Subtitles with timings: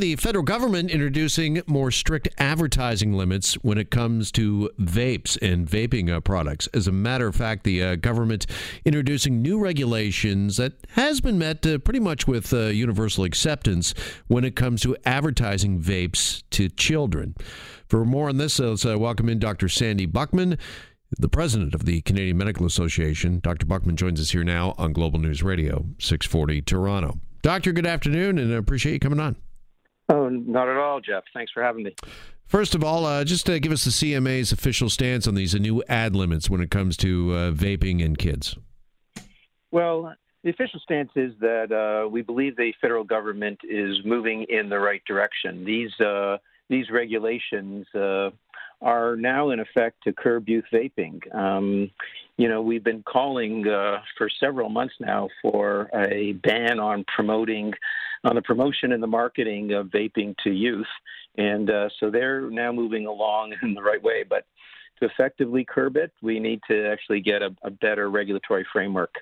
[0.00, 6.12] The federal government introducing more strict advertising limits when it comes to vapes and vaping
[6.12, 6.66] uh, products.
[6.74, 8.44] As a matter of fact, the uh, government
[8.84, 13.94] introducing new regulations that has been met uh, pretty much with uh, universal acceptance
[14.26, 17.36] when it comes to advertising vapes to children.
[17.86, 19.68] For more on this, uh, let's uh, welcome in Dr.
[19.68, 20.58] Sandy Buchman,
[21.20, 23.38] the president of the Canadian Medical Association.
[23.38, 23.64] Dr.
[23.64, 27.20] Buchman joins us here now on Global News Radio, 640 Toronto.
[27.42, 29.36] Doctor, good afternoon, and I appreciate you coming on.
[30.08, 31.24] Oh, not at all, Jeff.
[31.32, 31.94] Thanks for having me.
[32.46, 35.58] First of all, uh, just uh, give us the CMA's official stance on these uh,
[35.58, 38.56] new ad limits when it comes to uh, vaping and kids.
[39.70, 44.68] Well, the official stance is that uh, we believe the federal government is moving in
[44.68, 45.64] the right direction.
[45.64, 46.36] These uh,
[46.68, 51.34] these regulations are now in effect to curb youth vaping.
[51.34, 51.90] Um,
[52.36, 57.72] you know, we've been calling for several months now for a ban on promoting
[58.24, 60.86] on the promotion and the marketing of vaping to youth.
[61.36, 64.24] And uh, so they're now moving along in the right way.
[64.28, 64.46] But
[65.00, 69.14] to effectively curb it, we need to actually get a, a better regulatory framework.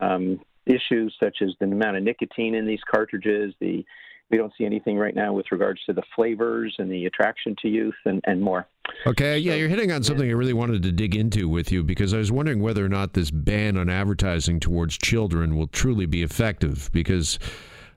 [0.00, 3.84] Um, issues such as the amount of nicotine in these cartridges, the
[4.30, 7.68] we don't see anything right now with regards to the flavors and the attraction to
[7.68, 8.66] youth and, and more.
[9.04, 12.14] Okay, yeah, you're hitting on something I really wanted to dig into with you because
[12.14, 16.22] I was wondering whether or not this ban on advertising towards children will truly be
[16.22, 17.40] effective because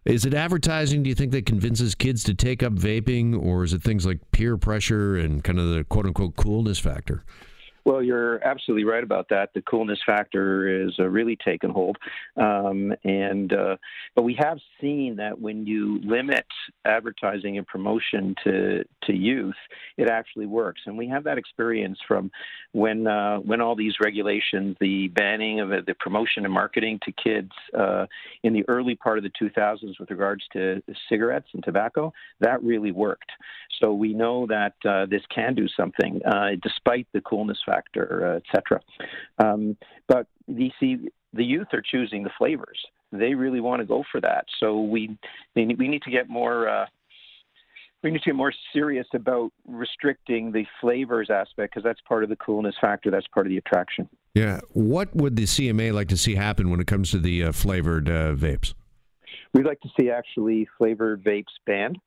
[0.06, 3.74] is it advertising, do you think, that convinces kids to take up vaping, or is
[3.74, 7.24] it things like peer pressure and kind of the quote unquote coolness factor?
[7.86, 9.50] Well, you're absolutely right about that.
[9.54, 11.98] The coolness factor is uh, really taken hold,
[12.38, 13.76] um, and uh,
[14.16, 16.46] but we have seen that when you limit
[16.86, 19.56] advertising and promotion to to youth,
[19.98, 20.82] it actually works.
[20.86, 22.32] And we have that experience from
[22.72, 27.52] when uh, when all these regulations, the banning of the promotion and marketing to kids
[27.78, 28.06] uh,
[28.44, 32.94] in the early part of the 2000s with regards to cigarettes and tobacco, that really
[32.94, 33.32] worked.
[33.82, 38.34] So we know that uh, this can do something uh, despite the coolness factor factor,
[38.34, 38.82] uh, etc.
[39.44, 42.80] Um, but the see the youth are choosing the flavors.
[43.12, 44.46] They really want to go for that.
[44.60, 45.18] So we
[45.56, 46.68] we need to get more.
[46.68, 46.86] Uh,
[48.04, 52.30] we need to get more serious about restricting the flavors aspect because that's part of
[52.30, 53.10] the coolness factor.
[53.10, 54.10] That's part of the attraction.
[54.34, 54.60] Yeah.
[54.74, 58.10] What would the CMA like to see happen when it comes to the uh, flavored
[58.10, 58.74] uh, vapes?
[59.54, 61.98] We'd like to see actually flavored vapes banned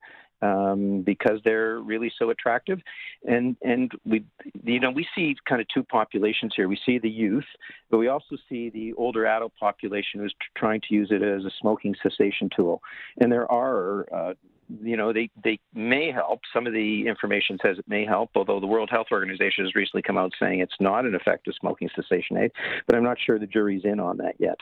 [0.43, 2.81] um, because they're really so attractive.
[3.29, 4.25] And and we
[4.65, 6.69] you know we see kind of two populations here.
[6.69, 7.47] We see the youth,
[7.91, 11.51] but we also see the older adult population who's trying to use it as a
[11.61, 12.83] smoking cessation tool.
[13.21, 14.35] And there are uh,
[14.83, 16.41] you know, they, they may help.
[16.53, 20.03] Some of the information says it may help, although the World Health Organization has recently
[20.03, 22.53] come out saying it's not an effective smoking cessation aid.
[22.87, 24.59] But I'm not sure the jury's in on that yet.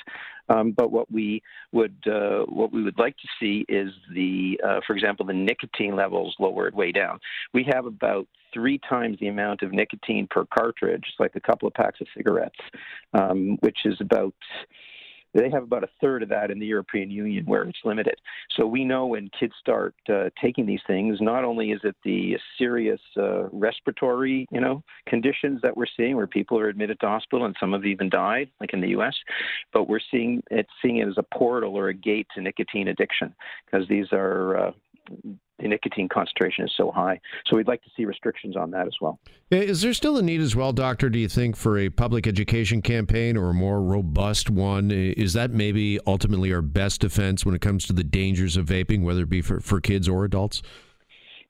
[0.49, 1.43] Um, but what we
[1.73, 5.97] would uh, what we would like to see is the, uh, for example, the nicotine
[5.97, 7.19] levels lowered way down.
[7.55, 11.75] We have about three times the amount of nicotine per cartridge, like a couple of
[11.75, 12.59] packs of cigarettes,
[13.15, 14.35] um, which is about
[15.35, 18.15] they have about a third of that in the European Union where it's limited.
[18.57, 22.37] So we know when kids start uh, taking these things, not only is it the
[22.57, 27.45] serious uh, respiratory, you know, conditions that we're seeing where people are admitted to hospital
[27.47, 29.15] and some have even died, like in the U.S.,
[29.73, 33.35] but we're seeing it seeing it as a portal or a gate to nicotine addiction
[33.67, 34.73] because these are uh,
[35.59, 37.21] the nicotine concentration is so high.
[37.47, 39.19] So we'd like to see restrictions on that as well.
[39.51, 42.83] Is there still a need as well, Doctor, do you think, for a public education
[42.83, 44.91] campaign or a more robust one?
[44.91, 49.03] Is that maybe ultimately our best defense when it comes to the dangers of vaping,
[49.03, 50.63] whether it be for, for kids or adults?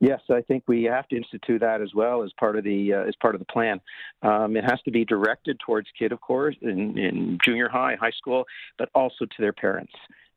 [0.00, 3.08] Yes, I think we have to institute that as well as part of the uh,
[3.08, 3.80] as part of the plan.
[4.22, 8.10] Um, it has to be directed towards kid, of course, in, in junior high, high
[8.10, 8.44] school,
[8.76, 9.92] but also to their parents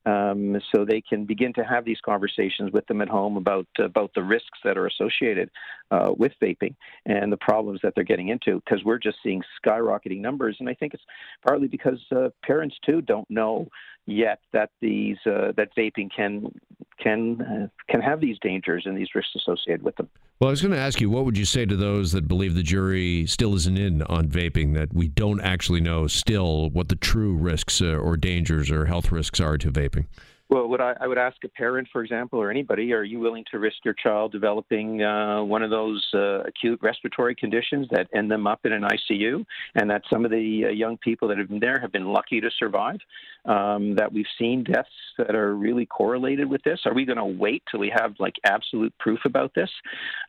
[0.08, 4.10] um, so they can begin to have these conversations with them at home about about
[4.14, 5.50] the risks that are associated
[5.90, 6.74] uh, with vaping
[7.06, 8.60] and the problems that they're getting into.
[8.64, 11.02] Because we're just seeing skyrocketing numbers, and I think it's
[11.46, 13.68] partly because uh, parents too don't know
[14.06, 16.52] yet that these uh, that vaping can
[16.98, 20.08] can uh, can have these dangers and these risks associated with them.
[20.40, 22.54] Well, I was going to ask you, what would you say to those that believe
[22.54, 24.74] the jury still isn't in on vaping?
[24.74, 29.12] That we don't actually know still what the true risks uh, or dangers or health
[29.12, 30.06] risks are to vaping.
[30.50, 33.44] Well, would I, I would ask a parent, for example, or anybody, are you willing
[33.50, 38.30] to risk your child developing uh, one of those uh, acute respiratory conditions that end
[38.30, 41.48] them up in an ICU, and that some of the uh, young people that have
[41.48, 42.98] been there have been lucky to survive?
[43.44, 46.80] Um, that we've seen deaths that are really correlated with this.
[46.86, 49.70] Are we going to wait till we have like absolute proof about this?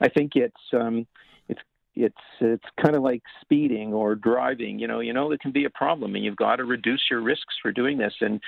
[0.01, 1.07] I think it's um,
[1.95, 4.79] it's it's kind of like speeding or driving.
[4.79, 7.21] You know, you know it can be a problem, and you've got to reduce your
[7.21, 8.13] risks for doing this.
[8.21, 8.39] And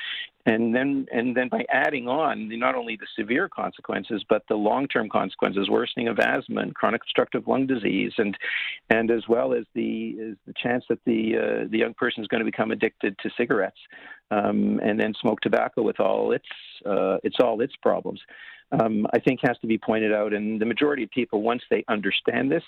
[0.45, 5.09] and then and then by adding on not only the severe consequences, but the long-term
[5.09, 8.37] consequences, worsening of asthma and chronic obstructive lung disease, and
[8.89, 12.27] and as well as the is the chance that the uh, the young person is
[12.27, 13.79] going to become addicted to cigarettes,
[14.31, 16.45] um, and then smoke tobacco with all its
[16.85, 18.21] uh, it's all its problems
[18.71, 20.33] um, I think has to be pointed out.
[20.33, 22.63] And the majority of people, once they understand this,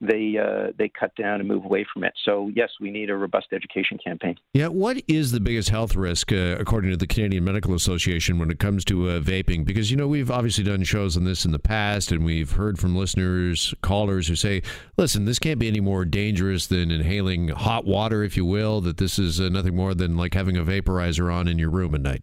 [0.00, 2.12] they uh, they cut down and move away from it.
[2.24, 4.36] So yes, we need a robust education campaign.
[4.52, 8.50] Yeah, what is the biggest health risk uh, according to the Canadian Medical Association when
[8.50, 9.64] it comes to uh, vaping?
[9.64, 12.78] Because you know we've obviously done shows on this in the past, and we've heard
[12.78, 14.62] from listeners, callers who say,
[14.98, 18.80] "Listen, this can't be any more dangerous than inhaling hot water, if you will.
[18.82, 21.94] That this is uh, nothing more than like having a vaporizer on in your room
[21.94, 22.22] at night."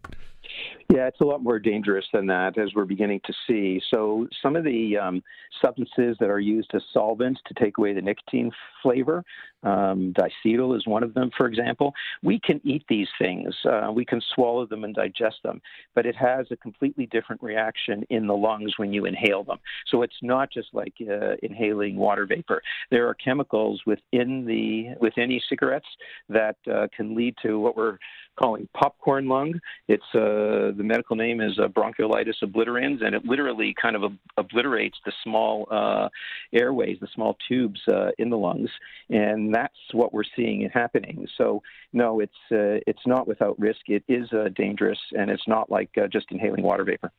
[0.89, 3.81] Yeah, it's a lot more dangerous than that, as we're beginning to see.
[3.89, 5.23] So, some of the um,
[5.61, 8.51] substances that are used as solvents to take away the nicotine
[8.81, 9.23] flavor,
[9.63, 11.93] um, diacetyl is one of them, for example.
[12.21, 15.61] We can eat these things, uh, we can swallow them and digest them,
[15.95, 19.59] but it has a completely different reaction in the lungs when you inhale them.
[19.87, 22.61] So, it's not just like uh, inhaling water vapor.
[22.91, 25.87] There are chemicals within the within e-cigarettes
[26.29, 27.97] that uh, can lead to what we're
[28.35, 29.59] calling popcorn lung.
[29.87, 34.17] It's uh, the medical name is uh, bronchiolitis obliterans, and it literally kind of ob-
[34.37, 36.09] obliterates the small uh,
[36.53, 38.69] airways, the small tubes uh, in the lungs,
[39.09, 41.27] and that's what we're seeing it happening.
[41.37, 43.81] So no, it's uh, it's not without risk.
[43.87, 47.11] It is uh, dangerous, and it's not like just inhaling water vapor.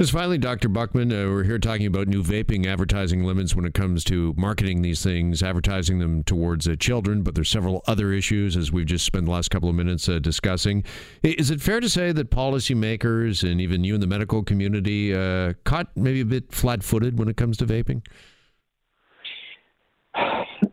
[0.00, 0.68] Just finally, Dr.
[0.68, 5.02] Buchman, we're here talking about new vaping advertising limits when it comes to marketing these
[5.02, 9.32] things, advertising them towards children, but there's several other issues as we've just spent the
[9.32, 10.84] last couple of minutes discussing discussing.
[11.24, 15.54] Is it fair to say that policymakers and even you in the medical community uh,
[15.64, 18.06] caught maybe a bit flat footed when it comes to vaping?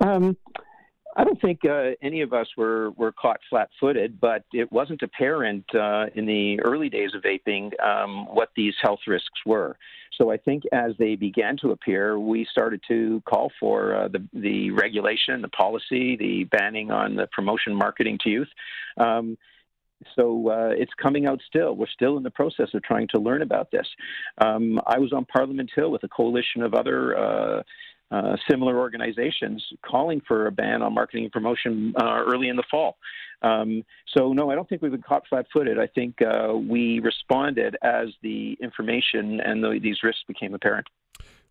[0.02, 0.38] Um,
[1.18, 5.02] I don't think uh, any of us were, were caught flat footed, but it wasn't
[5.02, 9.78] apparent uh, in the early days of vaping um, what these health risks were.
[10.18, 14.28] So I think as they began to appear, we started to call for uh, the,
[14.34, 18.50] the regulation, the policy, the banning on the promotion marketing to youth.
[18.98, 19.38] Um,
[20.16, 21.76] so uh, it's coming out still.
[21.76, 23.88] We're still in the process of trying to learn about this.
[24.40, 27.64] Um, I was on Parliament Hill with a coalition of other uh,
[28.12, 32.64] uh, similar organizations calling for a ban on marketing and promotion uh, early in the
[32.70, 32.98] fall.
[33.42, 33.84] Um,
[34.16, 35.80] so, no, I don't think we've been caught flat footed.
[35.80, 40.88] I think uh, we responded as the information and the, these risks became apparent.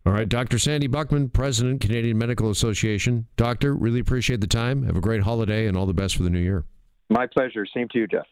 [0.05, 0.59] All right, Dr.
[0.59, 3.25] Sandy Buchman, President, Canadian Medical Association.
[3.37, 4.83] Doctor, really appreciate the time.
[4.83, 6.63] Have a great holiday and all the best for the new year.
[7.09, 7.65] My pleasure.
[7.65, 8.27] Same to you, Jeff.